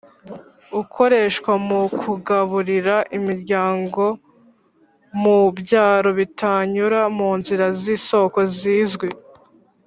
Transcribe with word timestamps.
ukoreshwa 0.81 1.51
mu 1.67 1.81
kugaburira 2.01 2.95
imiryango 3.17 4.03
mu 5.21 5.39
byaro 5.59 6.09
bitanyura 6.19 6.99
mu 7.17 7.29
nzira 7.39 7.65
z'isoko 7.81 8.39
zizwi. 8.57 9.09